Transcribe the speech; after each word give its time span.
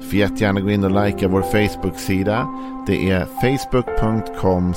Du 0.00 0.06
får 0.06 0.14
jättegärna 0.14 0.60
gå 0.60 0.70
in 0.70 0.84
och 0.84 1.04
likea 1.04 1.28
vår 1.28 1.42
Facebook-sida. 1.42 2.48
Det 2.86 3.10
är 3.10 3.26
facebook.com 3.40 4.74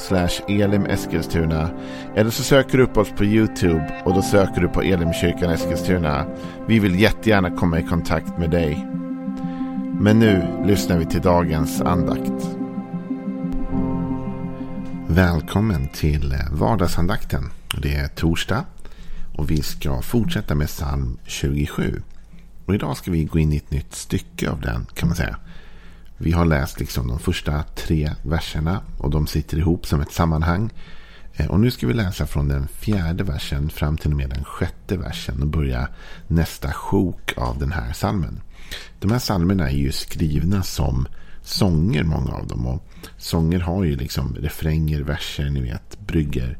elimeskilstuna. 0.47 1.69
Eller 2.15 2.29
så 2.29 2.43
söker 2.43 2.77
du 2.77 2.83
upp 2.83 2.97
oss 2.97 3.09
på 3.18 3.25
YouTube 3.25 4.01
och 4.05 4.13
då 4.13 4.21
söker 4.21 4.61
du 4.61 4.68
på 4.68 4.82
Elimkyrkan 4.82 5.49
Eskilstuna. 5.49 6.25
Vi 6.68 6.79
vill 6.79 6.99
jättegärna 6.99 7.51
komma 7.51 7.79
i 7.79 7.83
kontakt 7.83 8.37
med 8.37 8.49
dig. 8.49 8.87
Men 9.99 10.19
nu 10.19 10.47
lyssnar 10.65 10.97
vi 10.97 11.05
till 11.05 11.21
dagens 11.21 11.82
andakt. 11.82 12.57
Välkommen 15.07 15.87
till 15.87 16.35
vardagsandakten. 16.51 17.43
Det 17.82 17.96
är 17.96 18.07
torsdag 18.07 18.65
och 19.37 19.51
vi 19.51 19.61
ska 19.61 20.01
fortsätta 20.01 20.55
med 20.55 20.68
psalm 20.68 21.18
27. 21.25 22.01
Och 22.65 22.75
idag 22.75 22.97
ska 22.97 23.11
vi 23.11 23.24
gå 23.24 23.39
in 23.39 23.54
i 23.54 23.57
ett 23.57 23.71
nytt 23.71 23.96
stycke 23.96 24.50
av 24.50 24.61
den 24.61 24.86
kan 24.93 25.10
man 25.10 25.15
säga. 25.15 25.38
Vi 26.18 26.32
har 26.32 26.46
läst 26.46 26.79
liksom 26.79 27.07
de 27.07 27.19
första 27.19 27.64
tre 27.64 28.11
verserna 28.24 28.82
och 28.97 29.10
de 29.10 29.28
sitter 29.28 29.57
ihop 29.57 29.86
som 29.86 30.02
ett 30.02 30.11
sammanhang. 30.11 30.69
Eh, 31.33 31.47
och 31.47 31.60
nu 31.60 31.71
ska 31.71 31.88
vi 31.88 31.93
läsa 31.93 32.28
från 32.28 32.47
den 32.47 32.67
fjärde 32.67 33.23
versen 33.23 33.69
fram 33.69 33.97
till 33.97 34.11
och 34.11 34.17
med 34.17 34.30
den 34.30 34.44
sjätte 34.44 34.97
versen 34.97 35.41
och 35.41 35.47
börja 35.47 35.88
nästa 36.27 36.73
sjok 36.73 37.33
av 37.38 37.59
den 37.59 37.72
här 37.72 37.94
salmen. 37.94 38.41
De 39.00 39.11
här 39.11 39.19
salmerna 39.19 39.69
är 39.69 39.75
ju 39.75 39.91
skrivna 39.91 40.63
som 40.63 41.07
sånger, 41.41 42.03
många 42.03 42.31
av 42.31 42.47
dem. 42.47 42.67
Och 42.67 42.83
sånger 43.17 43.59
har 43.59 43.83
ju 43.83 43.95
liksom 43.95 44.35
refränger, 44.35 45.02
verser, 45.02 45.50
ni 45.50 45.61
vet, 45.61 46.00
brygger. 46.00 46.57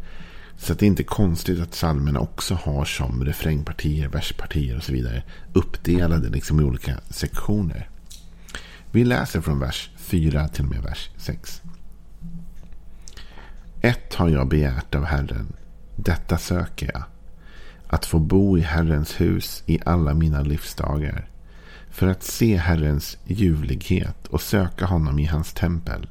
Så 0.62 0.74
det 0.74 0.86
är 0.86 0.88
inte 0.88 1.04
konstigt 1.04 1.60
att 1.60 1.72
psalmerna 1.72 2.20
också 2.20 2.56
har 2.56 2.86
som 2.86 3.26
refrängpartier, 3.26 4.08
verspartier 4.08 4.78
och 4.78 4.84
så 4.84 4.92
vidare 4.92 5.24
uppdelade 5.54 6.30
liksom 6.30 6.60
i 6.60 6.64
olika 6.64 6.98
sektioner. 7.10 7.90
Vi 8.92 9.04
läser 9.04 9.42
från 9.42 9.60
vers 9.60 9.90
4 9.98 10.48
till 10.48 10.66
och 10.66 10.72
med 10.72 10.84
vers 10.84 11.10
6. 11.18 11.62
Ett 13.82 14.14
har 14.16 14.30
jag 14.30 14.48
begärt 14.48 14.96
av 14.96 15.06
Herren, 15.06 15.54
detta 15.96 16.38
söker 16.38 16.92
jag. 16.94 17.04
Att 17.88 18.06
få 18.06 18.20
bo 18.20 18.58
i 18.58 18.62
Herrens 18.62 19.22
hus 19.22 19.64
i 19.66 19.80
alla 19.86 20.14
mina 20.14 20.42
livsdagar. 20.42 21.30
För 21.90 22.08
att 22.08 22.24
se 22.24 22.58
Herrens 22.58 23.18
ljuvlighet 23.26 24.28
och 24.28 24.42
söka 24.42 24.86
honom 24.86 25.20
i 25.20 25.26
hans 25.26 25.54
tempel. 25.54 26.08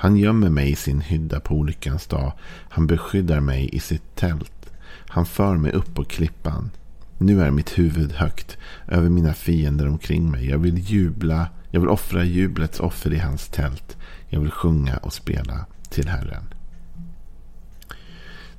Han 0.00 0.16
gömmer 0.16 0.50
mig 0.50 0.70
i 0.70 0.76
sin 0.76 1.00
hydda 1.00 1.40
på 1.40 1.54
olyckans 1.54 2.06
dag. 2.06 2.32
Han 2.68 2.86
beskyddar 2.86 3.40
mig 3.40 3.68
i 3.72 3.80
sitt 3.80 4.16
tält. 4.16 4.70
Han 5.08 5.26
för 5.26 5.56
mig 5.56 5.72
upp 5.72 5.94
på 5.94 6.04
klippan. 6.04 6.70
Nu 7.18 7.42
är 7.42 7.50
mitt 7.50 7.78
huvud 7.78 8.12
högt 8.12 8.56
över 8.88 9.08
mina 9.08 9.34
fiender 9.34 9.88
omkring 9.88 10.30
mig. 10.30 10.50
Jag 10.50 10.58
vill 10.58 10.78
jubla. 10.78 11.48
Jag 11.70 11.80
vill 11.80 11.88
offra 11.88 12.24
jublets 12.24 12.80
offer 12.80 13.12
i 13.12 13.18
hans 13.18 13.48
tält. 13.48 13.96
Jag 14.28 14.40
vill 14.40 14.50
sjunga 14.50 14.96
och 14.96 15.12
spela 15.12 15.66
till 15.90 16.08
Herren. 16.08 16.42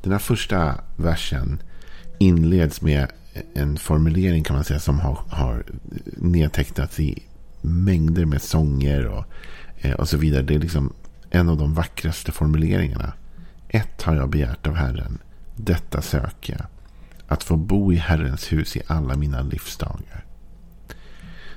Den 0.02 0.12
här 0.12 0.20
första 0.20 0.76
versen 0.96 1.62
inleds 2.18 2.82
med 2.82 3.08
en 3.54 3.78
formulering 3.78 4.44
kan 4.44 4.56
man 4.56 4.66
säga 4.66 4.80
som 4.80 5.00
har, 5.00 5.20
har 5.30 5.64
nedtecknats 6.18 7.00
i 7.00 7.24
mängder 7.62 8.26
med 8.26 8.42
sånger 8.42 9.06
och, 9.06 9.26
eh, 9.78 9.94
och 9.94 10.10
så 10.10 10.18
vidare. 10.18 10.44
Det 10.44 10.56
är 10.56 10.60
liksom 10.60 10.94
en 11.30 11.50
av 11.50 11.58
de 11.58 11.74
vackraste 11.74 12.32
formuleringarna. 12.32 13.14
Ett 13.70 14.02
har 14.02 14.16
jag 14.16 14.30
begärt 14.30 14.68
av 14.68 14.76
Herren. 14.76 15.18
Detta 15.56 16.02
söker 16.02 16.54
jag. 16.54 16.68
Att 17.28 17.44
få 17.44 17.58
bo 17.58 17.94
i 17.94 17.96
Herrens 17.96 18.52
hus 18.52 18.78
i 18.78 18.82
alla 18.88 19.16
mina 19.16 19.42
livsdagar. 19.42 20.26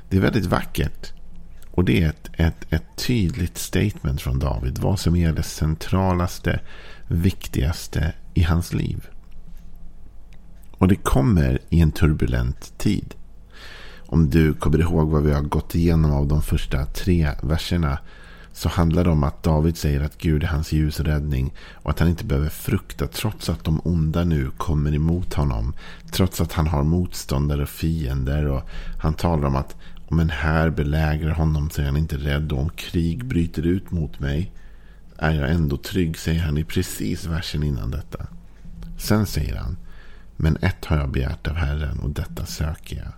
Det 0.08 0.16
är 0.16 0.20
väldigt 0.20 0.46
vackert. 0.46 1.12
Och 1.70 1.84
det 1.84 2.02
är 2.02 2.08
ett, 2.08 2.30
ett, 2.32 2.72
ett 2.72 2.96
tydligt 2.96 3.58
statement 3.58 4.20
från 4.20 4.38
David. 4.38 4.78
Vad 4.78 5.00
som 5.00 5.16
är 5.16 5.32
det 5.32 5.42
centralaste, 5.42 6.60
viktigaste 7.08 8.12
i 8.34 8.42
hans 8.42 8.72
liv. 8.72 9.08
Och 10.70 10.88
det 10.88 10.96
kommer 10.96 11.58
i 11.68 11.80
en 11.80 11.92
turbulent 11.92 12.78
tid. 12.78 13.14
Om 14.06 14.30
du 14.30 14.54
kommer 14.54 14.80
ihåg 14.80 15.10
vad 15.10 15.22
vi 15.22 15.32
har 15.32 15.42
gått 15.42 15.74
igenom 15.74 16.12
av 16.12 16.26
de 16.26 16.42
första 16.42 16.86
tre 16.86 17.30
verserna 17.42 17.98
så 18.52 18.68
handlar 18.68 19.04
det 19.04 19.10
om 19.10 19.24
att 19.24 19.42
David 19.42 19.76
säger 19.76 20.00
att 20.00 20.18
Gud 20.18 20.42
är 20.42 20.46
hans 20.46 20.72
ljus 20.72 21.00
och 21.00 21.06
räddning 21.06 21.54
och 21.72 21.90
att 21.90 21.98
han 21.98 22.08
inte 22.08 22.24
behöver 22.24 22.48
frukta 22.48 23.06
trots 23.06 23.48
att 23.48 23.64
de 23.64 23.80
onda 23.84 24.24
nu 24.24 24.50
kommer 24.56 24.94
emot 24.94 25.34
honom. 25.34 25.74
Trots 26.10 26.40
att 26.40 26.52
han 26.52 26.66
har 26.66 26.82
motståndare 26.82 27.62
och 27.62 27.68
fiender 27.68 28.46
och 28.46 28.62
han 28.98 29.14
talar 29.14 29.48
om 29.48 29.56
att 29.56 29.76
om 30.08 30.20
en 30.20 30.30
här 30.30 30.70
belägrar 30.70 31.30
honom 31.30 31.70
så 31.70 31.82
är 31.82 31.86
han 31.86 31.96
inte 31.96 32.16
rädd 32.16 32.52
och 32.52 32.58
om 32.58 32.70
krig 32.70 33.24
bryter 33.24 33.66
ut 33.66 33.90
mot 33.90 34.20
mig 34.20 34.52
är 35.16 35.32
jag 35.32 35.50
ändå 35.50 35.76
trygg, 35.76 36.18
säger 36.18 36.40
han 36.40 36.58
i 36.58 36.64
precis 36.64 37.24
versen 37.24 37.62
innan 37.62 37.90
detta. 37.90 38.26
Sen 38.98 39.26
säger 39.26 39.56
han, 39.56 39.76
men 40.36 40.56
ett 40.56 40.84
har 40.84 40.96
jag 40.96 41.10
begärt 41.10 41.46
av 41.48 41.54
Herren 41.54 42.00
och 42.00 42.10
detta 42.10 42.46
söker 42.46 42.96
jag. 42.96 43.12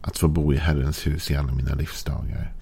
Att 0.00 0.18
få 0.18 0.28
bo 0.28 0.52
i 0.52 0.56
Herrens 0.56 1.06
hus 1.06 1.30
i 1.30 1.36
alla 1.36 1.52
mina 1.52 1.74
livsdagar. 1.74 2.52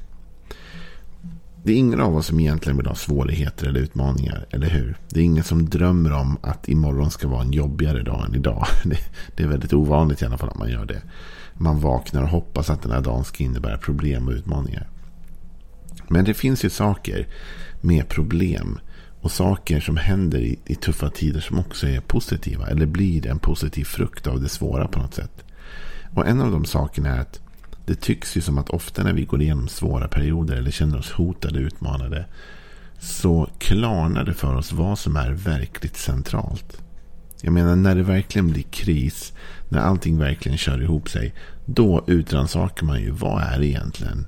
Det 1.65 1.73
är 1.73 1.77
ingen 1.77 2.01
av 2.01 2.17
oss 2.17 2.27
som 2.27 2.41
egentligen 2.41 2.77
vill 2.77 2.87
ha 2.87 2.95
svårigheter 2.95 3.67
eller 3.67 3.81
utmaningar, 3.81 4.47
eller 4.51 4.69
hur? 4.69 4.97
Det 5.09 5.21
är 5.21 5.25
ingen 5.25 5.45
som 5.45 5.69
drömmer 5.69 6.13
om 6.13 6.39
att 6.43 6.69
imorgon 6.69 7.11
ska 7.11 7.29
vara 7.29 7.43
en 7.43 7.53
jobbigare 7.53 8.03
dag 8.03 8.27
än 8.27 8.35
idag. 8.35 8.67
Det, 9.37 9.43
är 9.43 9.47
väldigt 9.47 9.73
ovanligt 9.73 10.23
i 10.23 10.25
alla 10.25 10.39
fall 10.39 10.49
att 10.49 10.59
man 10.59 10.71
gör 10.71 10.85
det. 10.85 11.03
Man 11.55 11.81
vaknar 11.81 12.23
och 12.23 12.29
hoppas 12.29 12.71
att 12.71 12.83
den 12.83 12.93
här 12.93 13.01
dagen 13.01 13.25
ska 13.25 13.45
innebära 13.45 13.79
problem 13.79 14.29
och 14.29 14.35
utmaningar. 14.35 14.89
Men 16.09 16.25
det 16.25 16.35
finns 16.35 16.65
ju 16.65 16.71
saker 16.71 17.29
med 17.81 18.09
problem 18.09 18.79
och 19.21 19.33
saker 19.33 19.81
som 19.81 19.97
händer 19.97 20.39
i, 20.39 20.59
i 20.65 20.75
tuffa 20.75 21.11
tider 21.11 21.41
som 21.41 21.59
också 21.59 21.87
är 21.87 22.01
positiva 22.01 22.67
eller 22.67 22.87
blir 22.87 23.27
en 23.27 23.39
positiv 23.39 23.85
frukt 23.85 24.27
av 24.27 24.41
det 24.41 24.49
svåra 24.49 24.89
på 24.89 24.99
något 24.99 25.15
sätt. 25.15 25.45
Och 26.15 26.27
en 26.27 26.41
av 26.41 26.51
de 26.51 26.65
sakerna 26.65 27.09
är 27.09 27.21
att 27.21 27.41
det 27.87 28.00
tycks 28.00 28.37
ju 28.37 28.41
som 28.41 28.59
att 28.59 28.71
ofta 28.71 29.03
när 29.03 29.12
vi 29.12 29.25
går 29.25 29.43
igenom 29.43 29.69
svåra 29.69 30.09
perioder 30.09 30.56
eller 30.56 30.71
känner 30.71 30.99
oss 30.99 31.11
hotade, 31.11 31.59
och 31.59 31.65
utmanade. 31.65 32.27
Så 32.99 33.49
klarnar 33.59 34.25
det 34.25 34.34
för 34.34 34.55
oss 34.55 34.72
vad 34.72 34.99
som 34.99 35.17
är 35.17 35.33
verkligt 35.33 35.97
centralt. 35.97 36.83
Jag 37.41 37.53
menar 37.53 37.77
när 37.77 37.95
det 37.95 38.03
verkligen 38.03 38.50
blir 38.50 38.62
kris. 38.62 39.33
När 39.69 39.78
allting 39.78 40.19
verkligen 40.19 40.59
kör 40.59 40.83
ihop 40.83 41.09
sig. 41.09 41.34
Då 41.67 42.05
utransakar 42.06 42.87
man 42.87 43.00
ju 43.00 43.11
vad 43.11 43.43
är 43.43 43.62
egentligen 43.62 44.27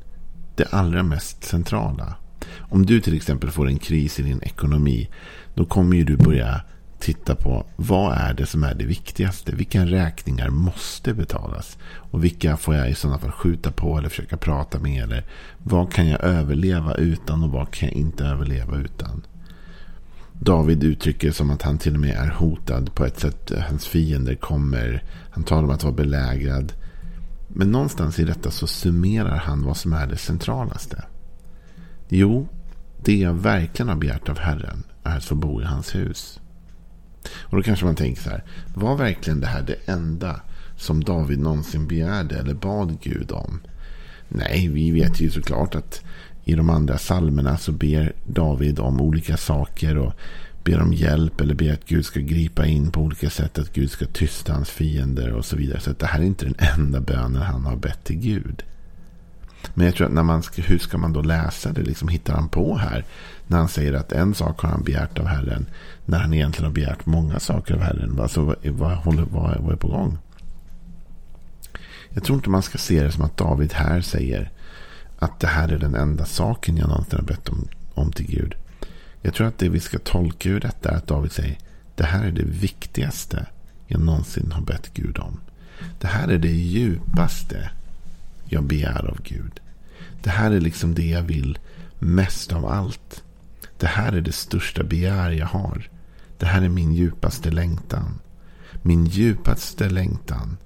det 0.57 0.65
allra 0.71 1.03
mest 1.03 1.45
centrala. 1.45 2.15
Om 2.59 2.87
du 2.87 3.01
till 3.01 3.17
exempel 3.17 3.51
får 3.51 3.69
en 3.69 3.79
kris 3.79 4.21
i 4.21 4.23
din 4.23 4.43
ekonomi. 4.43 5.09
Då 5.55 5.65
kommer 5.65 5.97
ju 5.97 6.05
du 6.05 6.17
börja 6.17 6.61
titta 6.99 7.35
på 7.35 7.67
vad 7.77 8.13
är 8.19 8.35
det 8.35 8.47
som 8.47 8.65
är 8.65 8.75
det 8.75 8.85
viktigaste. 8.85 9.53
Vilka 9.55 9.87
räkningar 9.87 10.51
måste 10.51 11.15
betalas. 11.15 11.79
Och 12.11 12.25
vilka 12.25 12.57
får 12.57 12.75
jag 12.75 12.91
i 12.91 12.95
sådana 12.95 13.19
fall 13.19 13.31
skjuta 13.31 13.71
på 13.71 13.99
eller 13.99 14.09
försöka 14.09 14.37
prata 14.37 14.79
med. 14.79 15.03
Eller 15.03 15.25
vad 15.59 15.93
kan 15.93 16.09
jag 16.09 16.25
överleva 16.25 16.95
utan 16.95 17.43
och 17.43 17.51
vad 17.51 17.71
kan 17.71 17.89
jag 17.89 17.97
inte 17.97 18.25
överleva 18.25 18.77
utan. 18.77 19.23
David 20.33 20.85
uttrycker 20.85 21.31
som 21.31 21.51
att 21.51 21.63
han 21.63 21.79
till 21.79 21.95
och 21.95 22.01
med 22.01 22.17
är 22.17 22.29
hotad 22.29 22.95
på 22.95 23.05
ett 23.05 23.21
sätt. 23.21 23.53
Hans 23.69 23.87
fiender 23.87 24.35
kommer. 24.35 25.03
Han 25.31 25.45
talar 25.45 25.63
om 25.63 25.71
att 25.71 25.85
vara 25.85 25.95
belägrad. 25.95 26.73
Men 27.49 27.71
någonstans 27.71 28.19
i 28.19 28.25
detta 28.25 28.51
så 28.51 28.67
summerar 28.67 29.37
han 29.37 29.65
vad 29.65 29.77
som 29.77 29.93
är 29.93 30.07
det 30.07 30.17
centralaste. 30.17 31.05
Jo, 32.09 32.49
det 33.05 33.17
jag 33.17 33.35
verkligen 33.35 33.89
har 33.89 33.97
begärt 33.97 34.29
av 34.29 34.39
Herren 34.39 34.85
är 35.05 35.17
att 35.17 35.25
få 35.25 35.35
bo 35.35 35.63
i 35.63 35.65
hans 35.65 35.95
hus. 35.95 36.41
Och 37.43 37.57
då 37.57 37.63
kanske 37.63 37.85
man 37.85 37.97
tänker 37.97 38.23
så 38.23 38.31
här. 38.31 38.45
Var 38.75 38.97
verkligen 38.97 39.41
det 39.41 39.47
här 39.47 39.63
det 39.63 39.93
enda 39.93 40.41
som 40.77 41.05
David 41.05 41.39
någonsin 41.39 41.87
begärde 41.87 42.39
eller 42.39 42.55
bad 42.55 42.99
Gud 43.03 43.33
om? 43.33 43.61
Nej, 44.29 44.69
vi 44.69 44.91
vet 44.91 45.21
ju 45.21 45.31
såklart 45.31 45.75
att 45.75 46.03
i 46.45 46.55
de 46.55 46.71
andra 46.71 46.99
salmerna 46.99 47.59
så 47.59 47.73
ber 47.73 48.13
David 48.27 48.79
om 48.79 49.01
olika 49.01 49.37
saker 49.37 49.99
och 49.99 50.13
ber 50.65 50.81
om 50.81 50.93
hjälp 50.93 51.41
eller 51.41 51.55
ber 51.55 51.73
att 51.73 51.87
Gud 51.87 52.05
ska 52.05 52.21
gripa 52.21 52.67
in 52.67 52.91
på 52.91 53.01
olika 53.01 53.31
sätt. 53.31 53.59
Att 53.59 53.73
Gud 53.73 53.91
ska 53.91 54.07
tysta 54.07 54.53
hans 54.53 54.71
fiender 54.71 55.33
och 55.33 55.45
så 55.45 55.57
vidare. 55.57 55.81
Så 55.81 55.93
det 55.93 56.07
här 56.07 56.21
är 56.21 56.25
inte 56.25 56.45
den 56.45 56.55
enda 56.59 57.01
bönen 57.01 57.43
han 57.43 57.65
har 57.65 57.77
bett 57.77 58.05
till 58.05 58.17
Gud. 58.17 58.63
Men 59.75 59.87
jag 59.87 59.95
tror 59.95 60.07
att 60.07 60.13
när 60.13 60.23
man 60.23 60.43
ska, 60.43 60.63
hur 60.63 60.79
ska 60.79 60.99
man 60.99 61.13
då 61.13 61.23
läsa 61.23 61.73
det? 61.73 61.83
Liksom 61.83 62.09
hittar 62.09 62.35
han 62.35 62.49
på 62.49 62.77
här? 62.77 63.05
När 63.47 63.59
han 63.59 63.69
säger 63.69 63.93
att 63.93 64.13
en 64.13 64.35
sak 64.35 64.61
har 64.61 64.69
han 64.69 64.83
begärt 64.83 65.19
av 65.19 65.27
Herren. 65.27 65.67
När 66.05 66.19
han 66.19 66.35
egentligen 66.35 66.67
har 66.67 66.75
begärt 66.75 67.07
många 67.07 67.41
saker 67.41 67.75
av 67.75 67.81
Herren. 67.81 68.21
Alltså, 68.21 68.45
vad, 68.45 68.57
vad, 68.65 69.15
vad, 69.15 69.57
vad 69.61 69.73
är 69.73 69.77
på 69.77 69.89
gång? 69.89 70.19
Jag 72.11 72.25
tror 72.25 72.37
inte 72.37 72.51
man 72.51 72.63
ska 72.63 72.79
se 72.79 73.03
det 73.03 73.13
som 73.13 73.25
att 73.25 73.37
David 73.37 73.73
här 73.73 74.01
säger 74.01 74.51
att 75.19 75.41
det 75.41 75.47
här 75.47 75.69
är 75.69 75.79
den 75.79 75.95
enda 75.95 76.25
saken 76.25 76.77
jag 76.77 76.89
någonsin 76.89 77.19
har 77.19 77.27
bett 77.27 77.49
om, 77.49 77.69
om 77.95 78.13
till 78.13 78.27
Gud. 78.27 78.55
Jag 79.23 79.35
tror 79.35 79.47
att 79.47 79.59
det 79.59 79.69
vi 79.69 79.81
ska 79.81 79.99
tolka 79.99 80.49
ur 80.49 80.61
detta 80.61 80.91
är 80.91 80.97
att 80.97 81.07
David 81.07 81.33
säger 81.33 81.59
det 81.95 82.05
här 82.05 82.25
är 82.25 82.33
det 82.33 82.45
viktigaste 82.45 83.47
jag 83.87 84.01
någonsin 84.01 84.53
har 84.53 84.63
bett 84.63 84.91
Gud 84.95 85.19
om. 85.19 85.41
Det 86.01 86.07
här 86.07 86.29
är 86.29 86.39
det 86.39 86.49
djupaste 86.49 87.71
jag 88.49 88.65
begär 88.65 89.11
av 89.11 89.19
Gud. 89.23 89.61
Det 90.23 90.31
här 90.31 90.51
är 90.51 90.61
liksom 90.61 90.95
det 90.95 91.07
jag 91.09 91.23
vill 91.23 91.59
mest 91.99 92.53
av 92.53 92.67
allt. 92.67 93.25
Det 93.79 93.87
här 93.87 94.13
är 94.13 94.21
det 94.21 94.33
största 94.33 94.83
begär 94.83 95.31
jag 95.31 95.47
har. 95.47 95.89
Det 96.39 96.47
här 96.47 96.63
är 96.63 96.69
min 96.69 96.93
djupaste 96.93 97.51
längtan. 97.51 98.19
Min 98.83 99.07
djupaste 99.07 99.89
längtan 99.89 100.57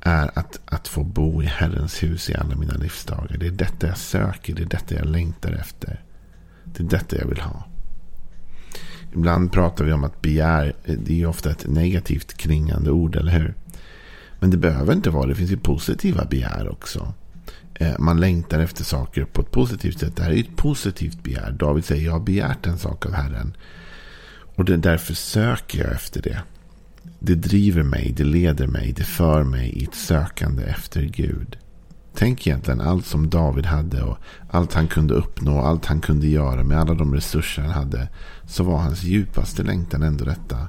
är 0.00 0.38
att, 0.38 0.60
att 0.64 0.88
få 0.88 1.04
bo 1.04 1.42
i 1.42 1.46
Herrens 1.46 2.02
hus 2.02 2.30
i 2.30 2.34
alla 2.34 2.54
mina 2.54 2.74
livsdagar. 2.74 3.36
Det 3.38 3.46
är 3.46 3.50
detta 3.50 3.86
jag 3.86 3.98
söker. 3.98 4.54
Det 4.54 4.62
är 4.62 4.66
detta 4.66 4.94
jag 4.94 5.06
längtar 5.06 5.52
efter. 5.52 6.00
Det 6.64 6.82
är 6.82 6.86
detta 6.86 7.16
jag 7.16 7.26
vill 7.26 7.40
ha. 7.40 7.66
Ibland 9.14 9.52
pratar 9.52 9.84
vi 9.84 9.92
om 9.92 10.04
att 10.04 10.22
begär, 10.22 10.72
det 10.84 11.22
är 11.22 11.26
ofta 11.26 11.50
ett 11.50 11.66
negativt 11.66 12.34
klingande 12.34 12.90
ord, 12.90 13.16
eller 13.16 13.32
hur? 13.32 13.54
Men 14.42 14.50
det 14.50 14.56
behöver 14.56 14.92
inte 14.92 15.10
vara 15.10 15.26
det. 15.26 15.34
finns 15.34 15.50
ju 15.50 15.56
positiva 15.56 16.24
begär 16.24 16.68
också. 16.68 17.12
Eh, 17.74 17.98
man 17.98 18.20
längtar 18.20 18.60
efter 18.60 18.84
saker 18.84 19.24
på 19.24 19.40
ett 19.40 19.50
positivt 19.50 19.98
sätt. 19.98 20.16
Det 20.16 20.22
här 20.22 20.30
är 20.30 20.40
ett 20.40 20.56
positivt 20.56 21.22
begär. 21.22 21.50
David 21.50 21.84
säger, 21.84 22.04
jag 22.04 22.12
har 22.12 22.20
begärt 22.20 22.66
en 22.66 22.78
sak 22.78 23.06
av 23.06 23.12
Herren. 23.12 23.56
Och 24.56 24.64
det, 24.64 24.76
därför 24.76 25.14
söker 25.14 25.84
jag 25.84 25.92
efter 25.92 26.22
det. 26.22 26.38
Det 27.18 27.34
driver 27.34 27.82
mig, 27.82 28.14
det 28.16 28.24
leder 28.24 28.66
mig, 28.66 28.92
det 28.92 29.04
för 29.04 29.42
mig 29.42 29.68
i 29.68 29.84
ett 29.84 29.94
sökande 29.94 30.62
efter 30.62 31.02
Gud. 31.02 31.58
Tänk 32.14 32.46
egentligen 32.46 32.80
allt 32.80 33.06
som 33.06 33.30
David 33.30 33.66
hade 33.66 34.02
och 34.02 34.18
allt 34.50 34.74
han 34.74 34.86
kunde 34.86 35.14
uppnå, 35.14 35.60
allt 35.60 35.86
han 35.86 36.00
kunde 36.00 36.26
göra 36.26 36.64
med 36.64 36.78
alla 36.78 36.94
de 36.94 37.14
resurser 37.14 37.62
han 37.62 37.70
hade. 37.70 38.08
Så 38.46 38.64
var 38.64 38.78
hans 38.78 39.02
djupaste 39.02 39.62
längtan 39.62 40.02
ändå 40.02 40.24
detta. 40.24 40.68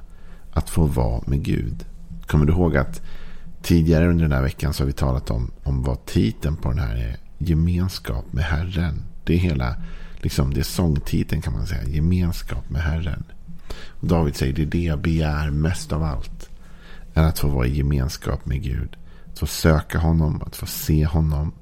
Att 0.52 0.70
få 0.70 0.86
vara 0.86 1.22
med 1.26 1.42
Gud. 1.42 1.84
Kommer 2.26 2.46
du 2.46 2.52
ihåg 2.52 2.76
att 2.76 3.02
tidigare 3.64 4.08
under 4.08 4.22
den 4.24 4.32
här 4.32 4.42
veckan 4.42 4.72
så 4.72 4.82
har 4.82 4.86
vi 4.86 4.92
talat 4.92 5.30
om, 5.30 5.50
om 5.62 5.82
vad 5.82 6.06
titeln 6.06 6.56
på 6.56 6.68
den 6.68 6.78
här 6.78 6.96
är. 6.96 7.16
Gemenskap 7.38 8.32
med 8.32 8.44
Herren. 8.44 9.02
Det 9.24 9.34
är 9.34 9.38
hela, 9.38 9.76
liksom 10.16 10.54
det 10.54 10.60
är 10.60 10.64
sångtiteln 10.64 11.42
kan 11.42 11.52
man 11.52 11.66
säga. 11.66 11.84
Gemenskap 11.84 12.70
med 12.70 12.82
Herren. 12.82 13.24
Och 13.88 14.08
David 14.08 14.36
säger 14.36 14.52
det 14.52 14.62
är 14.62 14.66
det 14.66 14.84
jag 14.84 15.00
begär 15.00 15.50
mest 15.50 15.92
av 15.92 16.02
allt. 16.02 16.50
Är 17.14 17.22
att 17.22 17.38
få 17.38 17.48
vara 17.48 17.66
i 17.66 17.76
gemenskap 17.76 18.46
med 18.46 18.62
Gud. 18.62 18.96
Att 19.32 19.38
få 19.38 19.46
söka 19.46 19.98
honom, 19.98 20.42
att 20.42 20.56
få 20.56 20.66
se 20.66 21.06
honom, 21.06 21.52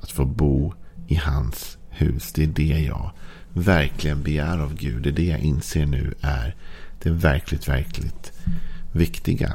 att 0.00 0.10
få 0.10 0.24
bo 0.24 0.74
i 1.08 1.14
hans 1.14 1.78
hus. 1.88 2.32
Det 2.32 2.42
är 2.42 2.46
det 2.46 2.80
jag 2.80 3.10
verkligen 3.52 4.22
begär 4.22 4.58
av 4.58 4.74
Gud. 4.74 5.02
Det 5.02 5.08
är 5.08 5.12
det 5.12 5.26
jag 5.26 5.40
inser 5.40 5.86
nu 5.86 6.14
är 6.20 6.54
det 7.02 7.10
verkligt, 7.10 7.68
verkligt 7.68 8.32
viktiga. 8.92 9.54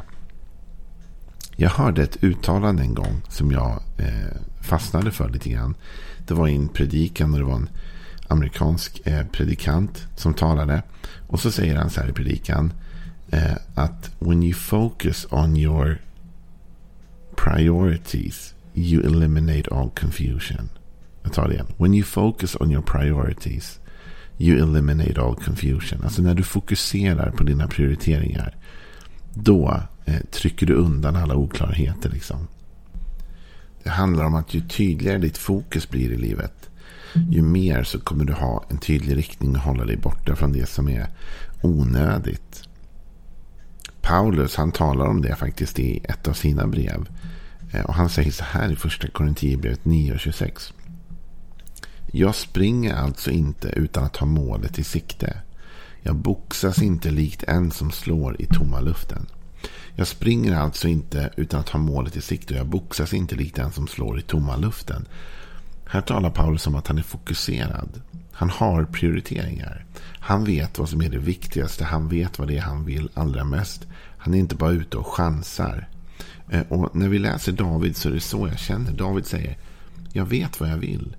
Jag 1.56 1.70
hörde 1.70 2.04
ett 2.04 2.24
uttalande 2.24 2.84
en 2.84 2.94
gång 2.94 3.22
som 3.30 3.52
jag 3.52 3.80
eh, 3.98 4.38
fastnade 4.62 5.12
för 5.12 5.30
lite 5.30 5.50
grann. 5.50 5.76
Det 6.28 6.34
var 6.34 6.48
i 6.48 6.56
en 6.56 6.68
predikan 6.68 7.34
och 7.34 7.40
det 7.40 7.46
var 7.46 7.56
en 7.56 7.70
amerikansk 8.28 9.02
eh, 9.06 9.26
predikant 9.28 10.08
som 10.16 10.34
talade. 10.34 10.84
Och 11.28 11.40
så 11.40 11.52
säger 11.52 11.76
han 11.76 11.90
så 11.90 12.02
här 12.02 12.10
i 12.10 12.14
predikan. 12.14 12.74
Eh, 13.32 13.56
att 13.76 14.12
when 14.20 14.44
you 14.44 14.54
focus 14.54 15.28
on 15.30 15.58
your 15.58 16.02
priorities 17.36 18.54
you 18.74 19.06
eliminate 19.06 19.76
all 19.76 19.90
confusion. 19.90 20.70
Jag 21.24 21.34
tar 21.34 21.48
det 21.48 21.54
igen. 21.54 21.68
When 21.78 21.94
you 21.94 22.04
focus 22.04 22.56
on 22.56 22.72
your 22.72 22.82
priorities 22.82 23.80
you 24.38 24.58
eliminate 24.64 25.22
all 25.22 25.36
confusion. 25.36 26.04
Alltså 26.04 26.22
när 26.22 26.36
du 26.36 26.44
fokuserar 26.44 27.32
på 27.32 27.44
dina 27.44 27.68
prioriteringar. 27.68 28.56
Då 29.34 29.82
Eh, 30.06 30.20
trycker 30.32 30.66
du 30.66 30.74
undan 30.74 31.16
alla 31.16 31.36
oklarheter. 31.36 32.10
Liksom. 32.10 32.48
Det 33.84 33.90
handlar 33.90 34.26
om 34.26 34.36
att 34.36 34.54
ju 34.54 34.62
tydligare 34.62 35.18
ditt 35.18 35.38
fokus 35.38 35.90
blir 35.90 36.12
i 36.12 36.18
livet. 36.18 36.70
Ju 37.30 37.42
mer 37.42 37.84
så 37.84 38.00
kommer 38.00 38.26
du 38.26 38.34
ha 38.34 38.64
en 38.70 38.78
tydlig 38.78 39.18
riktning 39.18 39.56
och 39.56 39.62
hålla 39.62 39.86
dig 39.86 39.98
borta 39.98 40.36
från 40.36 40.54
det 40.54 40.70
som 40.70 40.90
är 40.90 41.08
onödigt. 41.62 42.64
Paulus 44.02 44.56
han 44.56 44.72
talar 44.72 45.06
om 45.06 45.22
det 45.22 45.36
faktiskt 45.36 45.80
i 45.80 45.98
ett 46.04 46.28
av 46.28 46.34
sina 46.34 46.68
brev. 46.68 47.10
Eh, 47.72 47.86
och 47.86 47.94
han 47.94 48.10
säger 48.10 48.32
så 48.32 48.44
här 48.44 48.72
i 48.72 48.76
första 48.76 49.08
Korinthierbrevet 49.08 49.84
9.26. 49.84 50.74
Jag 52.12 52.36
springer 52.36 52.96
alltså 52.96 53.32
inte 53.32 53.68
utan 53.68 54.04
att 54.04 54.18
ha 54.18 54.28
målet 54.28 54.80
i 54.80 54.84
sikte. 54.84 55.38
Jag 56.02 56.16
boxas 56.16 56.82
inte 56.82 57.12
likt 57.12 57.44
en 57.44 57.72
som 57.72 57.92
slår 57.92 58.42
i 58.42 58.46
tomma 58.46 58.80
luften. 58.80 59.26
Jag 59.96 60.08
springer 60.08 60.56
alltså 60.56 60.88
inte 60.88 61.30
utan 61.38 61.60
att 61.60 61.70
ha 61.70 61.80
målet 61.80 62.18
i 62.18 62.22
sikte. 62.22 62.54
Jag 62.54 62.68
boxas 62.68 63.14
inte 63.14 63.36
likt 63.36 63.56
den 63.56 63.72
som 63.72 63.88
slår 63.88 64.20
i 64.20 64.22
tomma 64.22 64.56
luften. 64.56 65.06
Här 65.86 66.02
talar 66.02 66.30
Paulus 66.30 66.68
om 66.68 66.76
att 66.76 66.88
han 66.88 66.98
är 66.98 67.04
fokuserad. 67.04 68.02
Han 68.32 68.50
har 68.50 68.84
prioriteringar. 68.84 69.86
Han 70.20 70.44
vet 70.44 70.80
vad 70.80 70.90
som 70.90 71.02
är 71.02 71.10
det 71.10 71.18
viktigaste. 71.18 71.84
Han 71.84 72.10
vet 72.10 72.40
vad 72.40 72.48
det 72.48 72.58
är 72.58 72.62
han 72.62 72.86
vill 72.86 73.10
allra 73.14 73.44
mest. 73.44 73.88
Han 74.18 74.34
är 74.34 74.38
inte 74.38 74.56
bara 74.56 74.72
ute 74.72 74.98
och 74.98 75.08
chansar. 75.08 75.88
Eh, 76.50 76.62
och 76.70 76.96
när 76.96 77.10
vi 77.10 77.20
läser 77.20 77.52
David 77.52 77.98
så 77.98 78.10
är 78.10 78.14
det 78.14 78.20
så 78.20 78.48
jag 78.48 78.60
känner. 78.60 78.92
David 78.92 79.26
säger, 79.26 79.58
jag 80.14 80.26
vet 80.26 80.60
vad 80.60 80.70
jag 80.70 80.78
vill. 80.78 81.16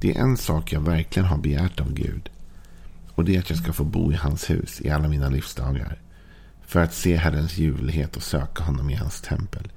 Det 0.00 0.16
är 0.16 0.20
en 0.20 0.36
sak 0.36 0.72
jag 0.72 0.80
verkligen 0.80 1.28
har 1.28 1.38
begärt 1.38 1.80
av 1.80 1.92
Gud. 1.92 2.30
Och 3.14 3.24
det 3.24 3.36
är 3.36 3.38
att 3.38 3.50
jag 3.50 3.58
ska 3.58 3.72
få 3.72 3.84
bo 3.84 4.12
i 4.12 4.14
hans 4.14 4.50
hus 4.50 4.80
i 4.80 4.90
alla 4.90 5.08
mina 5.08 5.28
livsdagar. 5.28 6.01
För 6.72 6.80
att 6.80 6.94
se 6.94 7.16
Herrens 7.16 7.58
ljuvlighet 7.58 8.16
och 8.16 8.22
söka 8.22 8.64
honom 8.64 8.90
i 8.90 8.94
hans 8.94 9.20
tempel. 9.20 9.72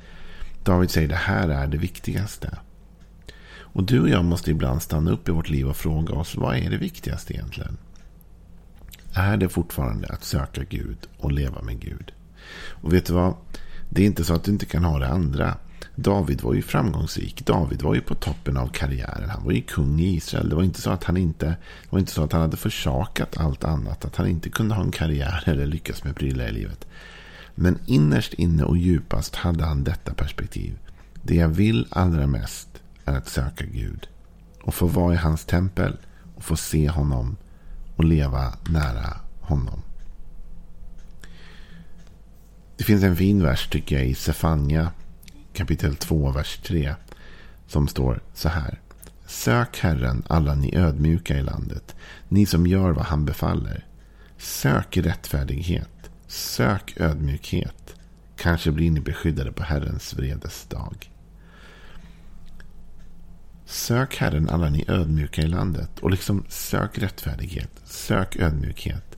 David 0.63 0.91
säger 0.91 1.07
det 1.07 1.15
här 1.15 1.49
är 1.49 1.67
det 1.67 1.77
viktigaste. 1.77 2.57
Och 3.57 3.83
du 3.83 4.01
och 4.01 4.09
jag 4.09 4.25
måste 4.25 4.51
ibland 4.51 4.81
stanna 4.81 5.11
upp 5.11 5.29
i 5.29 5.31
vårt 5.31 5.49
liv 5.49 5.67
och 5.67 5.77
fråga 5.77 6.13
oss 6.13 6.35
vad 6.35 6.57
är 6.57 6.69
det 6.69 6.77
viktigaste 6.77 7.33
egentligen? 7.33 7.77
Är 9.13 9.37
det 9.37 9.49
fortfarande 9.49 10.07
att 10.07 10.23
söka 10.23 10.63
Gud 10.63 10.97
och 11.17 11.31
leva 11.31 11.61
med 11.61 11.79
Gud? 11.79 12.11
Och 12.81 12.93
vet 12.93 13.05
du 13.05 13.13
vad? 13.13 13.35
Det 13.89 14.01
är 14.01 14.05
inte 14.05 14.23
så 14.23 14.33
att 14.33 14.43
du 14.43 14.51
inte 14.51 14.65
kan 14.65 14.83
ha 14.83 14.99
det 14.99 15.07
andra. 15.07 15.57
David 15.95 16.41
var 16.41 16.53
ju 16.53 16.61
framgångsrik. 16.61 17.45
David 17.45 17.81
var 17.81 17.95
ju 17.95 18.01
på 18.01 18.15
toppen 18.15 18.57
av 18.57 18.67
karriären. 18.67 19.29
Han 19.29 19.43
var 19.43 19.51
ju 19.51 19.61
kung 19.61 19.99
i 19.99 20.15
Israel. 20.15 20.49
Det 20.49 20.55
var 20.55 20.63
inte 20.63 20.81
så 20.81 20.89
att 20.89 21.03
han 21.03 21.17
inte 21.17 21.45
det 21.45 21.89
var 21.89 21.99
inte 21.99 22.11
så 22.11 22.23
att 22.23 22.31
han 22.31 22.41
hade 22.41 22.57
försakat 22.57 23.37
allt 23.37 23.63
annat. 23.63 24.05
Att 24.05 24.15
han 24.15 24.27
inte 24.27 24.49
kunde 24.49 24.75
ha 24.75 24.83
en 24.83 24.91
karriär 24.91 25.43
eller 25.49 25.65
lyckas 25.65 26.03
med 26.03 26.15
prylar 26.15 26.47
i 26.47 26.51
livet. 26.51 26.87
Men 27.55 27.79
innerst 27.85 28.33
inne 28.33 28.63
och 28.63 28.77
djupast 28.77 29.35
hade 29.35 29.63
han 29.65 29.83
detta 29.83 30.13
perspektiv. 30.13 30.77
Det 31.23 31.35
jag 31.35 31.49
vill 31.49 31.87
allra 31.89 32.27
mest 32.27 32.69
är 33.05 33.17
att 33.17 33.29
söka 33.29 33.65
Gud. 33.65 34.07
Och 34.61 34.73
få 34.73 34.87
vara 34.87 35.13
i 35.13 35.17
hans 35.17 35.45
tempel. 35.45 35.97
Och 36.35 36.43
få 36.43 36.55
se 36.55 36.89
honom. 36.89 37.37
Och 37.95 38.05
leva 38.05 38.53
nära 38.69 39.17
honom. 39.41 39.81
Det 42.77 42.83
finns 42.83 43.03
en 43.03 43.15
fin 43.15 43.43
vers 43.43 43.67
tycker 43.69 43.95
jag 43.95 44.07
i 44.07 44.15
Sefania 44.15 44.91
kapitel 45.55 45.95
2, 45.95 46.31
vers 46.31 46.59
3. 46.63 46.95
Som 47.67 47.87
står 47.87 48.21
så 48.33 48.49
här. 48.49 48.79
Sök 49.27 49.79
Herren 49.79 50.23
alla 50.27 50.55
ni 50.55 50.75
ödmjuka 50.75 51.37
i 51.37 51.43
landet. 51.43 51.95
Ni 52.27 52.45
som 52.45 52.67
gör 52.67 52.91
vad 52.91 53.05
han 53.05 53.25
befaller. 53.25 53.85
Sök 54.37 54.97
rättfärdighet. 54.97 56.09
Sök 56.27 56.93
ödmjukhet. 56.97 57.95
Kanske 58.37 58.71
blir 58.71 58.91
ni 58.91 58.99
beskyddade 58.99 59.51
på 59.51 59.63
Herrens 59.63 60.13
vredes 60.13 60.65
dag. 60.69 61.11
Sök 63.65 64.15
Herren 64.15 64.49
alla 64.49 64.69
ni 64.69 64.85
ödmjuka 64.87 65.41
i 65.41 65.47
landet. 65.47 65.99
Och 65.99 66.11
liksom 66.11 66.45
sök 66.49 66.97
rättfärdighet. 66.97 67.71
Sök 67.83 68.35
ödmjukhet. 68.35 69.17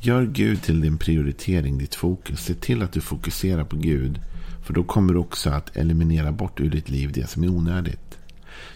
Gör 0.00 0.26
Gud 0.26 0.62
till 0.62 0.80
din 0.80 0.98
prioritering, 0.98 1.78
ditt 1.78 1.94
fokus. 1.94 2.44
Se 2.44 2.54
till 2.54 2.82
att 2.82 2.92
du 2.92 3.00
fokuserar 3.00 3.64
på 3.64 3.76
Gud. 3.76 4.20
För 4.68 4.74
då 4.74 4.84
kommer 4.84 5.12
du 5.12 5.18
också 5.18 5.50
att 5.50 5.76
eliminera 5.76 6.32
bort 6.32 6.60
ur 6.60 6.70
ditt 6.70 6.88
liv 6.88 7.12
det 7.12 7.30
som 7.30 7.44
är 7.44 7.48
onödigt. 7.48 8.18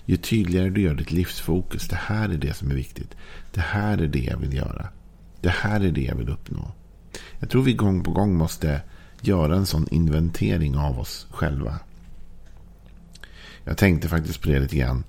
Ju 0.05 0.17
tydligare 0.17 0.71
du 0.71 0.81
gör 0.81 0.95
ditt 0.95 1.11
livsfokus. 1.11 1.89
Det 1.89 1.97
här 1.97 2.29
är 2.29 2.37
det 2.37 2.55
som 2.55 2.71
är 2.71 2.75
viktigt. 2.75 3.15
Det 3.51 3.61
här 3.61 3.99
är 3.99 4.07
det 4.07 4.19
jag 4.19 4.39
vill 4.39 4.55
göra. 4.55 4.89
Det 5.41 5.49
här 5.49 5.81
är 5.81 5.91
det 5.91 6.03
jag 6.03 6.15
vill 6.15 6.29
uppnå. 6.29 6.73
Jag 7.39 7.51
tror 7.51 7.63
vi 7.63 7.73
gång 7.73 8.05
på 8.05 8.11
gång 8.11 8.37
måste 8.37 8.81
göra 9.21 9.57
en 9.57 9.67
sån 9.67 9.89
inventering 9.91 10.77
av 10.77 10.99
oss 10.99 11.27
själva. 11.31 11.79
Jag 13.65 13.77
tänkte 13.77 14.09
faktiskt 14.09 14.43
på 14.43 14.49
det 14.49 14.61
lite 14.61 14.77
grann 14.77 15.05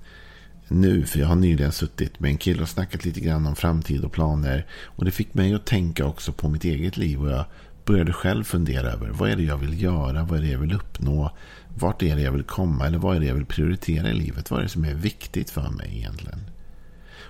nu. 0.68 1.06
För 1.06 1.18
jag 1.18 1.26
har 1.26 1.36
nyligen 1.36 1.72
suttit 1.72 2.20
med 2.20 2.30
en 2.30 2.38
kille 2.38 2.62
och 2.62 2.68
snackat 2.68 3.04
lite 3.04 3.20
grann 3.20 3.46
om 3.46 3.56
framtid 3.56 4.04
och 4.04 4.12
planer. 4.12 4.66
Och 4.84 5.04
det 5.04 5.10
fick 5.10 5.34
mig 5.34 5.54
att 5.54 5.66
tänka 5.66 6.06
också 6.06 6.32
på 6.32 6.48
mitt 6.48 6.64
eget 6.64 6.96
liv. 6.96 7.22
Och 7.22 7.30
jag 7.30 7.44
börjar 7.84 8.04
du 8.04 8.12
själv 8.12 8.44
fundera 8.44 8.92
över 8.92 9.08
vad 9.08 9.30
är 9.30 9.36
det 9.36 9.42
jag 9.42 9.58
vill 9.58 9.82
göra, 9.82 10.24
vad 10.24 10.38
är 10.38 10.42
det 10.42 10.48
jag 10.48 10.58
vill 10.58 10.74
uppnå, 10.74 11.30
vart 11.74 12.02
är 12.02 12.16
det 12.16 12.22
jag 12.22 12.32
vill 12.32 12.42
komma 12.42 12.86
eller 12.86 12.98
vad 12.98 13.16
är 13.16 13.20
det 13.20 13.26
jag 13.26 13.34
vill 13.34 13.46
prioritera 13.46 14.10
i 14.10 14.14
livet, 14.14 14.50
vad 14.50 14.60
är 14.60 14.62
det 14.62 14.68
som 14.68 14.84
är 14.84 14.94
viktigt 14.94 15.50
för 15.50 15.68
mig 15.70 15.90
egentligen. 15.96 16.40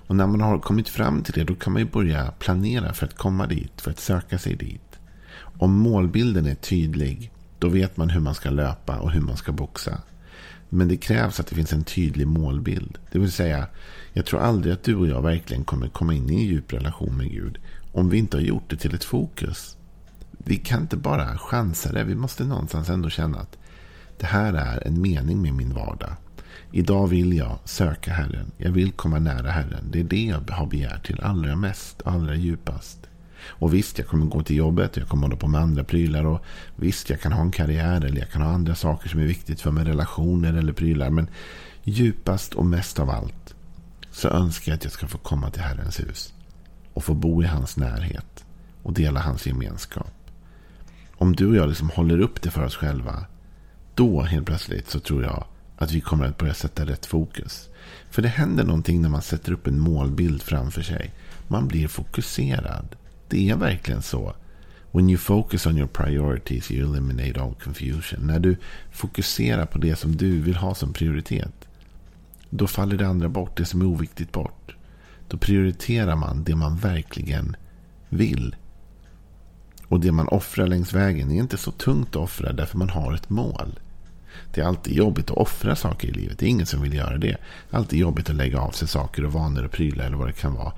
Och 0.07 0.17
när 0.17 0.27
man 0.27 0.41
har 0.41 0.59
kommit 0.59 0.89
fram 0.89 1.23
till 1.23 1.33
det 1.35 1.45
då 1.45 1.55
kan 1.55 1.73
man 1.73 1.83
ju 1.83 1.89
börja 1.89 2.31
planera 2.31 2.93
för 2.93 3.07
att 3.07 3.17
komma 3.17 3.47
dit, 3.47 3.81
för 3.81 3.91
att 3.91 4.01
söka 4.01 4.39
sig 4.39 4.55
dit. 4.57 4.99
Om 5.59 5.73
målbilden 5.73 6.47
är 6.47 6.55
tydlig, 6.55 7.31
då 7.59 7.69
vet 7.69 7.97
man 7.97 8.11
hur 8.11 8.21
man 8.21 8.35
ska 8.35 8.51
löpa 8.51 8.99
och 8.99 9.11
hur 9.11 9.21
man 9.21 9.37
ska 9.37 9.53
boxa. 9.53 10.03
Men 10.69 10.89
det 10.89 10.97
krävs 10.97 11.41
att 11.41 11.47
det 11.47 11.55
finns 11.55 11.73
en 11.73 11.85
tydlig 11.85 12.27
målbild. 12.27 12.99
Det 13.13 13.19
vill 13.19 13.33
säga, 13.33 13.67
jag 14.13 14.27
tror 14.27 14.41
aldrig 14.41 14.75
att 14.75 14.83
du 14.83 14.97
och 14.97 15.07
jag 15.07 15.23
verkligen 15.23 15.65
kommer 15.65 15.89
komma 15.89 16.15
in 16.15 16.31
i 16.31 16.35
en 16.35 16.41
djup 16.41 16.73
relation 16.73 17.17
med 17.17 17.31
Gud 17.31 17.59
om 17.93 18.09
vi 18.09 18.19
inte 18.19 18.37
har 18.37 18.43
gjort 18.43 18.71
det 18.71 18.77
till 18.77 18.95
ett 18.95 19.05
fokus. 19.05 19.77
Vi 20.45 20.57
kan 20.57 20.81
inte 20.81 20.97
bara 20.97 21.39
chansa 21.39 21.93
det. 21.93 22.05
Vi 22.05 22.15
måste 22.15 22.45
någonstans 22.45 22.89
ändå 22.89 23.11
känna 23.11 23.39
att 23.39 23.59
det 24.19 24.27
här 24.27 24.55
är 24.55 24.87
en 24.87 25.03
mening 25.03 25.43
med 25.43 25.53
min 25.53 25.75
vardag. 25.75 26.13
Idag 26.73 27.07
vill 27.07 27.37
jag 27.37 27.59
söka 27.65 28.13
Herren. 28.13 28.53
Jag 28.59 28.71
vill 28.71 28.93
komma 28.93 29.19
nära 29.19 29.51
Herren. 29.51 29.89
Det 29.91 30.01
är 30.01 30.05
det 30.05 30.25
jag 30.25 30.51
har 30.51 30.67
begärt 30.67 31.07
till 31.07 31.21
allra 31.21 31.57
mest, 31.57 32.01
och 32.01 32.13
allra 32.13 32.35
djupast. 32.35 32.99
Och 33.47 33.75
visst, 33.75 33.99
jag 33.99 34.07
kommer 34.07 34.27
gå 34.27 34.43
till 34.43 34.57
jobbet 34.57 34.91
och 34.91 34.99
jag 34.99 35.09
kommer 35.09 35.23
hålla 35.23 35.37
på 35.37 35.47
med 35.47 35.61
andra 35.61 35.85
prylar. 35.85 36.27
Och 36.27 36.45
visst, 36.77 37.11
jag 37.11 37.21
kan 37.21 37.33
ha 37.33 37.43
en 37.43 37.51
karriär 37.51 38.05
eller 38.05 38.19
jag 38.19 38.31
kan 38.31 38.43
ha 38.43 38.49
andra 38.49 38.75
saker 38.75 39.09
som 39.09 39.21
är 39.21 39.27
viktigt 39.27 39.61
för 39.61 39.71
mig. 39.71 39.85
Relationer 39.85 40.55
eller 40.55 40.73
prylar. 40.73 41.11
Men 41.11 41.29
djupast 41.83 42.55
och 42.55 42.67
mest 42.67 43.01
av 43.01 43.11
allt 43.11 43.55
så 44.11 44.29
önskar 44.29 44.73
jag 44.73 44.77
att 44.77 44.85
jag 44.85 44.93
ska 44.93 45.07
få 45.07 45.19
komma 45.19 45.51
till 45.51 45.63
Herrens 45.63 46.01
hus. 46.01 46.33
Och 46.95 47.05
få 47.05 47.15
bo 47.15 47.43
i 47.43 47.47
hans 47.47 47.77
närhet. 47.77 48.45
Och 48.83 48.93
dela 48.93 49.21
hans 49.21 49.47
gemenskap. 49.47 50.24
Om 51.25 51.37
du 51.37 51.47
och 51.47 51.57
jag 51.57 51.69
liksom 51.69 51.91
håller 51.91 52.21
upp 52.21 52.43
det 52.43 52.51
för 52.51 52.65
oss 52.65 52.77
själva. 52.77 53.27
Då 53.95 54.23
helt 54.23 54.47
plötsligt 54.47 54.91
så 54.91 55.01
tror 55.01 55.23
jag 55.23 55.45
att 55.77 55.93
vi 55.93 56.01
kommer 56.01 56.27
att 56.27 56.39
börja 56.39 56.55
sätta 56.55 56.87
rätt 56.87 57.07
fokus. 57.07 57.69
För 58.11 58.23
det 58.23 58.29
händer 58.29 58.65
någonting 58.65 59.03
när 59.03 59.09
man 59.09 59.23
sätter 59.23 59.53
upp 59.53 59.67
en 59.67 59.79
målbild 59.79 60.43
framför 60.43 60.83
sig. 60.83 61.13
Man 61.49 61.69
blir 61.69 61.89
fokuserad. 61.89 62.97
Det 63.29 63.51
är 63.51 63.57
verkligen 63.57 64.03
så. 64.03 64.35
When 64.93 65.09
you 65.09 65.19
focus 65.19 65.67
on 65.67 65.79
your 65.79 65.89
priorities 65.89 66.71
you 66.71 66.91
eliminate 66.91 67.41
all 67.41 67.55
confusion. 67.55 68.27
När 68.27 68.39
du 68.39 68.57
fokuserar 68.93 69.67
på 69.67 69.79
det 69.79 69.97
som 69.97 70.17
du 70.17 70.41
vill 70.41 70.57
ha 70.57 70.75
som 70.75 70.93
prioritet. 70.93 71.69
Då 72.51 72.67
faller 72.67 72.97
det 72.97 73.09
andra 73.09 73.29
bort, 73.29 73.57
det 73.57 73.65
som 73.65 73.81
är 73.81 73.87
oviktigt 73.87 74.33
bort. 74.33 74.77
Då 75.29 75.37
prioriterar 75.37 76.17
man 76.17 76.45
det 76.45 76.57
man 76.57 76.77
verkligen 76.77 77.57
vill. 78.09 78.55
Och 79.89 80.01
det 80.01 80.13
man 80.13 80.29
offrar 80.29 80.67
längs 80.67 80.93
vägen 80.93 81.31
är 81.31 81.37
inte 81.37 81.57
så 81.57 81.71
tungt 81.71 82.09
att 82.09 82.17
offra 82.17 82.53
därför 82.53 82.79
man 82.79 82.89
har 82.89 83.15
ett 83.15 83.31
mål. 83.31 83.79
Det 84.55 84.61
är 84.61 84.65
alltid 84.65 84.95
jobbigt 84.95 85.31
att 85.31 85.37
offra 85.37 85.77
saker 85.77 86.09
i 86.09 86.13
livet. 86.13 86.39
Det 86.39 86.47
är 86.47 86.51
ingen 86.51 86.67
som 86.67 86.83
vill 86.83 86.95
göra 86.95 87.19
det. 87.19 87.27
Det 87.27 87.37
är 87.71 87.77
alltid 87.77 87.99
jobbigt 87.99 88.31
att 88.31 88.37
lägga 88.37 88.61
av 88.61 88.71
sig 88.71 88.89
saker 88.89 89.25
och 89.25 89.33
vanor 89.33 89.65
och 89.65 89.73
prylar 89.73 90.07
eller 90.07 90.17
vad 90.17 90.29
det 90.29 90.33
kan 90.33 90.55
vara. 90.55 90.73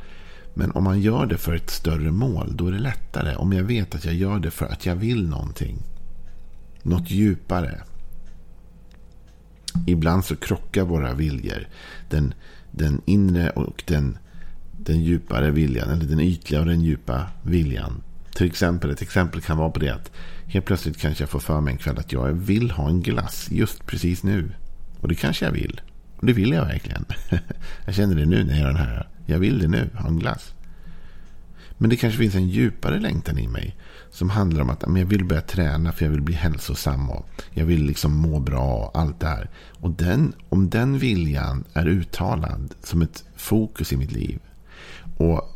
Men 0.54 0.70
om 0.70 0.84
man 0.84 1.00
gör 1.00 1.26
det 1.26 1.38
för 1.38 1.54
ett 1.54 1.70
större 1.70 2.10
mål, 2.10 2.56
då 2.56 2.66
är 2.66 2.72
det 2.72 2.78
lättare. 2.78 3.36
Om 3.36 3.52
jag 3.52 3.64
vet 3.64 3.94
att 3.94 4.04
jag 4.04 4.14
gör 4.14 4.38
det 4.38 4.50
för 4.50 4.66
att 4.66 4.86
jag 4.86 4.96
vill 4.96 5.28
någonting. 5.28 5.78
Något 6.82 7.10
djupare. 7.10 7.80
Ibland 9.86 10.24
så 10.24 10.36
krockar 10.36 10.84
våra 10.84 11.14
viljor. 11.14 11.68
Den, 12.08 12.34
den 12.70 13.00
inre 13.04 13.50
och 13.50 13.82
den, 13.86 14.18
den 14.78 15.02
djupare 15.02 15.50
viljan. 15.50 15.90
Eller 15.90 16.04
den 16.04 16.20
ytliga 16.20 16.60
och 16.60 16.66
den 16.66 16.80
djupa 16.80 17.26
viljan. 17.42 18.02
Till 18.36 18.46
exempel, 18.46 18.90
ett 18.90 19.02
exempel 19.02 19.40
kan 19.40 19.56
vara 19.56 19.70
på 19.70 19.80
det 19.80 19.88
att 19.88 20.10
helt 20.46 20.66
plötsligt 20.66 20.98
kanske 20.98 21.22
jag 21.22 21.30
får 21.30 21.40
för 21.40 21.60
mig 21.60 21.72
en 21.72 21.78
kväll 21.78 21.98
att 21.98 22.12
jag 22.12 22.32
vill 22.32 22.70
ha 22.70 22.88
en 22.88 23.02
glass 23.02 23.48
just 23.50 23.86
precis 23.86 24.22
nu. 24.22 24.52
Och 25.00 25.08
det 25.08 25.14
kanske 25.14 25.44
jag 25.44 25.52
vill. 25.52 25.80
Och 26.16 26.26
det 26.26 26.32
vill 26.32 26.52
jag 26.52 26.64
verkligen. 26.64 27.04
jag 27.84 27.94
känner 27.94 28.14
det 28.14 28.26
nu 28.26 28.44
när 28.44 28.52
jag 28.52 28.60
gör 28.60 28.66
den 28.66 28.76
här. 28.76 29.08
Jag 29.26 29.38
vill 29.38 29.58
det 29.58 29.68
nu, 29.68 29.90
ha 29.94 30.08
en 30.08 30.18
glass. 30.18 30.54
Men 31.78 31.90
det 31.90 31.96
kanske 31.96 32.18
finns 32.18 32.34
en 32.34 32.48
djupare 32.48 33.00
längtan 33.00 33.38
i 33.38 33.48
mig. 33.48 33.76
Som 34.10 34.30
handlar 34.30 34.62
om 34.62 34.70
att 34.70 34.82
jag 34.82 35.06
vill 35.06 35.24
börja 35.24 35.42
träna 35.42 35.92
för 35.92 36.04
jag 36.04 36.12
vill 36.12 36.22
bli 36.22 36.34
hälsosam. 36.34 37.10
Och 37.10 37.28
jag 37.50 37.66
vill 37.66 37.84
liksom 37.84 38.12
må 38.12 38.40
bra 38.40 38.74
och 38.74 39.00
allt 39.00 39.20
det 39.20 39.28
här. 39.28 39.50
Och 39.80 39.90
den, 39.90 40.32
om 40.48 40.70
den 40.70 40.98
viljan 40.98 41.64
är 41.74 41.86
uttalad 41.86 42.74
som 42.82 43.02
ett 43.02 43.24
fokus 43.36 43.92
i 43.92 43.96
mitt 43.96 44.12
liv. 44.12 44.38
Och 45.16 45.55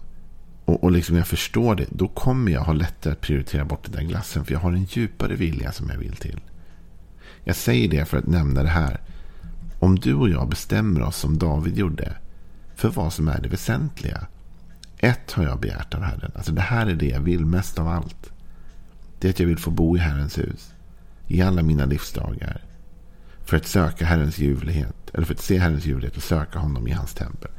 och, 0.71 0.85
och 0.85 0.93
liksom 0.93 1.17
jag 1.17 1.27
förstår 1.27 1.75
det, 1.75 1.87
då 1.91 2.09
kommer 2.09 2.53
jag 2.53 2.61
ha 2.61 2.73
lättare 2.73 3.13
att 3.13 3.21
prioritera 3.21 3.65
bort 3.65 3.85
den 3.85 3.93
där 3.93 4.03
glassen. 4.03 4.45
För 4.45 4.53
jag 4.53 4.61
har 4.61 4.73
en 4.73 4.85
djupare 4.85 5.35
vilja 5.35 5.73
som 5.73 5.91
jag 5.91 5.99
vill 5.99 6.17
till. 6.17 6.41
Jag 7.45 7.57
säger 7.57 7.89
det 7.89 8.05
för 8.05 8.19
att 8.19 8.27
nämna 8.27 8.63
det 8.63 8.69
här. 8.69 9.01
Om 9.79 9.99
du 9.99 10.15
och 10.15 10.29
jag 10.29 10.49
bestämmer 10.49 11.03
oss 11.03 11.17
som 11.17 11.39
David 11.39 11.79
gjorde. 11.79 12.13
För 12.75 12.89
vad 12.89 13.13
som 13.13 13.29
är 13.29 13.41
det 13.41 13.49
väsentliga. 13.49 14.27
Ett 14.99 15.33
har 15.33 15.45
jag 15.45 15.61
begärt 15.61 15.95
av 15.95 16.03
Herren. 16.03 16.33
Alltså 16.35 16.53
det 16.53 16.61
här 16.61 16.87
är 16.87 16.95
det 16.95 17.09
jag 17.09 17.21
vill 17.21 17.45
mest 17.47 17.79
av 17.79 17.89
allt. 17.89 18.33
Det 19.19 19.29
är 19.29 19.31
att 19.31 19.41
jag 19.41 19.47
vill 19.47 19.59
få 19.59 19.71
bo 19.71 19.97
i 19.97 20.01
Herrens 20.01 20.39
hus. 20.39 20.73
I 21.27 21.43
alla 21.43 21.63
mina 21.63 21.85
livsdagar. 21.85 22.61
För 23.45 23.57
att 23.57 23.67
söka 23.67 24.05
Herrens 24.05 24.39
ljuvlighet. 24.39 25.11
Eller 25.15 25.27
för 25.27 25.35
att 25.35 25.41
se 25.41 25.59
Herrens 25.59 25.87
ljuvlighet 25.87 26.17
och 26.17 26.23
söka 26.23 26.59
honom 26.59 26.89
i 26.89 26.93
hans 26.93 27.15
tempel. 27.15 27.51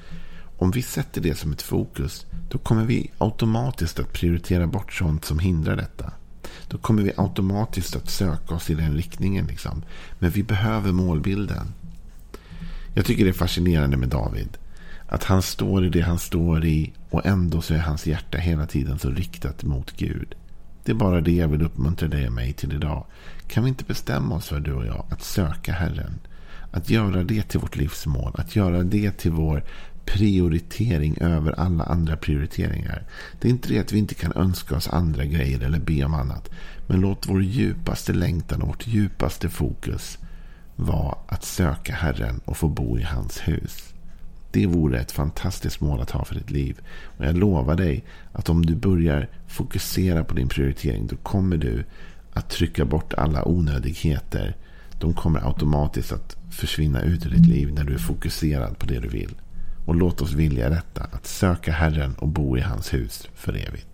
Om 0.61 0.71
vi 0.71 0.81
sätter 0.81 1.21
det 1.21 1.35
som 1.35 1.51
ett 1.51 1.61
fokus 1.61 2.25
då 2.49 2.57
kommer 2.57 2.85
vi 2.85 3.11
automatiskt 3.17 3.99
att 3.99 4.13
prioritera 4.13 4.67
bort 4.67 4.93
sånt 4.93 5.25
som 5.25 5.39
hindrar 5.39 5.75
detta. 5.75 6.11
Då 6.67 6.77
kommer 6.77 7.03
vi 7.03 7.11
automatiskt 7.17 7.95
att 7.95 8.09
söka 8.09 8.55
oss 8.55 8.69
i 8.69 8.75
den 8.75 8.93
riktningen. 8.93 9.45
Liksom. 9.45 9.83
Men 10.19 10.29
vi 10.29 10.43
behöver 10.43 10.91
målbilden. 10.91 11.73
Jag 12.93 13.05
tycker 13.05 13.23
det 13.23 13.29
är 13.29 13.33
fascinerande 13.33 13.97
med 13.97 14.09
David. 14.09 14.57
Att 15.07 15.23
han 15.23 15.41
står 15.41 15.85
i 15.85 15.89
det 15.89 16.01
han 16.01 16.19
står 16.19 16.65
i 16.65 16.93
och 17.09 17.25
ändå 17.25 17.61
så 17.61 17.73
är 17.73 17.79
hans 17.79 18.07
hjärta 18.07 18.37
hela 18.37 18.65
tiden 18.65 18.99
så 18.99 19.09
riktat 19.09 19.63
mot 19.63 19.97
Gud. 19.97 20.35
Det 20.83 20.91
är 20.91 20.95
bara 20.95 21.21
det 21.21 21.35
jag 21.35 21.47
vill 21.47 21.61
uppmuntra 21.61 22.07
dig 22.07 22.27
och 22.27 22.33
mig 22.33 22.53
till 22.53 22.73
idag. 22.73 23.05
Kan 23.47 23.63
vi 23.63 23.69
inte 23.69 23.83
bestämma 23.83 24.35
oss 24.35 24.47
för 24.47 24.59
du 24.59 24.73
och 24.73 24.85
jag 24.85 25.05
att 25.09 25.23
söka 25.23 25.73
Herren? 25.73 26.19
Att 26.71 26.89
göra 26.89 27.23
det 27.23 27.43
till 27.43 27.59
vårt 27.59 27.75
livsmål. 27.75 28.31
Att 28.37 28.55
göra 28.55 28.83
det 28.83 29.11
till 29.11 29.31
vår 29.31 29.63
prioritering 30.05 31.17
över 31.21 31.59
alla 31.59 31.83
andra 31.83 32.17
prioriteringar. 32.17 33.03
Det 33.39 33.47
är 33.47 33.51
inte 33.51 33.69
det 33.69 33.79
att 33.79 33.91
vi 33.91 33.97
inte 33.97 34.15
kan 34.15 34.33
önska 34.35 34.75
oss 34.75 34.87
andra 34.87 35.25
grejer 35.25 35.59
eller 35.59 35.79
be 35.79 36.03
om 36.03 36.13
annat. 36.13 36.49
Men 36.87 37.01
låt 37.01 37.27
vår 37.29 37.43
djupaste 37.43 38.13
längtan 38.13 38.61
och 38.61 38.67
vårt 38.67 38.87
djupaste 38.87 39.49
fokus 39.49 40.17
vara 40.75 41.17
att 41.27 41.43
söka 41.43 41.93
Herren 41.93 42.41
och 42.45 42.57
få 42.57 42.67
bo 42.67 42.99
i 42.99 43.03
hans 43.03 43.39
hus. 43.39 43.93
Det 44.51 44.65
vore 44.65 44.99
ett 44.99 45.11
fantastiskt 45.11 45.81
mål 45.81 46.01
att 46.01 46.11
ha 46.11 46.25
för 46.25 46.35
ditt 46.35 46.51
liv. 46.51 46.79
Och 47.17 47.25
jag 47.25 47.37
lovar 47.37 47.75
dig 47.75 48.03
att 48.31 48.49
om 48.49 48.65
du 48.65 48.75
börjar 48.75 49.29
fokusera 49.47 50.23
på 50.23 50.33
din 50.33 50.47
prioritering 50.47 51.07
då 51.07 51.15
kommer 51.15 51.57
du 51.57 51.85
att 52.33 52.49
trycka 52.49 52.85
bort 52.85 53.13
alla 53.13 53.47
onödigheter. 53.47 54.55
De 54.99 55.13
kommer 55.13 55.47
automatiskt 55.47 56.11
att 56.11 56.37
försvinna 56.49 57.01
ut 57.01 57.25
ur 57.25 57.29
ditt 57.29 57.47
liv 57.47 57.73
när 57.73 57.83
du 57.83 57.93
är 57.93 57.97
fokuserad 57.97 58.79
på 58.79 58.85
det 58.85 58.99
du 58.99 59.07
vill. 59.07 59.35
Och 59.85 59.95
låt 59.95 60.21
oss 60.21 60.33
vilja 60.33 60.69
detta, 60.69 61.03
att 61.11 61.25
söka 61.25 61.71
Herren 61.71 62.13
och 62.13 62.27
bo 62.27 62.57
i 62.57 62.61
hans 62.61 62.93
hus 62.93 63.29
för 63.33 63.53
evigt. 63.67 63.90